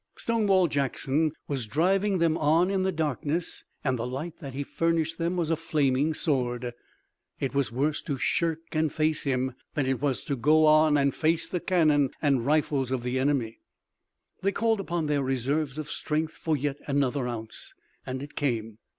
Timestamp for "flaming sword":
5.55-6.73